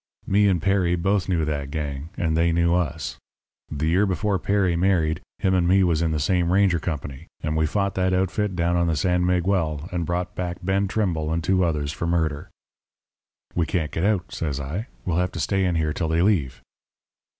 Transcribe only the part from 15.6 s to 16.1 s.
in here till